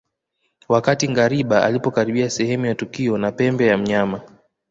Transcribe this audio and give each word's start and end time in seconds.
Wakati 0.69 1.09
ngariba 1.09 1.63
alipokaribia 1.63 2.29
sehemu 2.29 2.65
ya 2.65 2.75
tukio 2.75 3.17
na 3.17 3.31
pembe 3.31 3.67
ya 3.67 3.77
mnyama 3.77 4.21